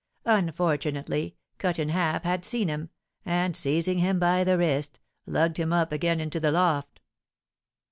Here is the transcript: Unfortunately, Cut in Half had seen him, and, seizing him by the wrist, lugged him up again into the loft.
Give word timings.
Unfortunately, 0.25 1.35
Cut 1.59 1.77
in 1.77 1.89
Half 1.89 2.23
had 2.23 2.43
seen 2.43 2.69
him, 2.69 2.89
and, 3.23 3.55
seizing 3.55 3.99
him 3.99 4.17
by 4.17 4.43
the 4.43 4.57
wrist, 4.57 4.99
lugged 5.27 5.57
him 5.57 5.71
up 5.71 5.91
again 5.91 6.19
into 6.19 6.39
the 6.39 6.51
loft. 6.51 6.99